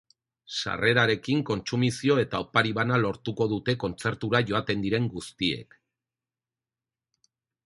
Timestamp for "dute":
3.53-3.77